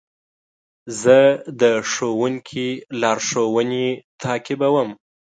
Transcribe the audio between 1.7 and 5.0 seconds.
ښوونکي لارښوونې تعقیبوم.